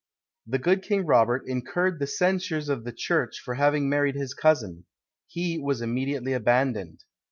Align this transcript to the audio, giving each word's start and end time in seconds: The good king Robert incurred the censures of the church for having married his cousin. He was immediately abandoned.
The 0.47 0.57
good 0.57 0.81
king 0.81 1.05
Robert 1.05 1.43
incurred 1.45 1.99
the 1.99 2.07
censures 2.07 2.69
of 2.69 2.85
the 2.85 2.91
church 2.91 3.39
for 3.39 3.53
having 3.53 3.87
married 3.87 4.15
his 4.15 4.33
cousin. 4.33 4.85
He 5.27 5.59
was 5.59 5.79
immediately 5.79 6.33
abandoned. 6.33 7.03